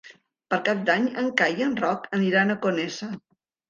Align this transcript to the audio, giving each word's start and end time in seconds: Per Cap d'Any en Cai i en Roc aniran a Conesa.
Per 0.53 0.57
Cap 0.69 0.81
d'Any 0.87 1.05
en 1.25 1.31
Cai 1.43 1.55
i 1.61 1.69
en 1.69 1.79
Roc 1.85 2.11
aniran 2.23 2.59
a 2.59 2.61
Conesa. 2.69 3.17